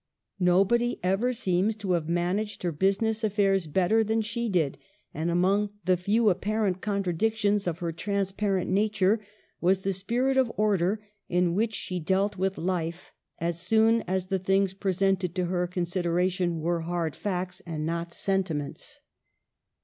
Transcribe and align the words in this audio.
Nobody 0.39 0.99
ever 1.03 1.31
seems 1.31 1.75
to 1.75 1.91
have 1.91 2.09
managed 2.09 2.63
her 2.63 2.71
business 2.71 3.23
affairs 3.23 3.67
better 3.67 4.03
than 4.03 4.23
she 4.23 4.49
did, 4.49 4.79
and 5.13 5.29
among 5.29 5.69
the 5.85 5.95
few 5.95 6.31
apparent 6.31 6.81
contradic 6.81 7.35
tions 7.35 7.67
of 7.67 7.77
her 7.77 7.91
transparent 7.91 8.67
nature 8.71 9.19
was 9.61 9.81
the 9.81 9.93
spirit 9.93 10.37
of 10.37 10.51
order 10.57 11.05
in 11.29 11.53
which 11.53 11.75
she 11.75 11.99
dealt 11.99 12.35
with 12.35 12.57
life, 12.57 13.11
as 13.37 13.59
soon 13.61 14.01
as 14.07 14.25
the 14.25 14.39
things 14.39 14.73
presented 14.73 15.35
to 15.35 15.45
her 15.45 15.67
consideration 15.67 16.61
were 16.61 16.81
hard 16.81 17.15
facts 17.15 17.61
and 17.67 17.85
not 17.85 18.11
sentiments. 18.11 19.01